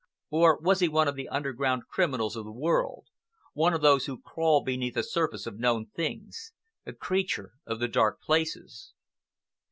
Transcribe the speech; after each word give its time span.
Or 0.31 0.57
was 0.59 0.79
he 0.79 0.87
one 0.87 1.07
of 1.07 1.15
the 1.15 1.27
underground 1.29 1.83
criminals 1.87 2.35
of 2.35 2.43
the 2.43 2.51
world, 2.51 3.05
one 3.53 3.75
of 3.75 3.81
those 3.81 4.07
who 4.07 4.19
crawl 4.19 4.63
beneath 4.63 4.95
the 4.95 5.03
surface 5.03 5.45
of 5.45 5.59
known 5.59 5.85
things—a 5.93 6.93
creature 6.93 7.51
of 7.67 7.79
the 7.79 7.87
dark 7.87 8.19
places? 8.19 8.93